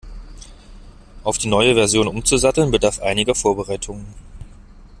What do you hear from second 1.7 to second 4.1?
Version umzusatteln, bedarf einiger Vorbereitung.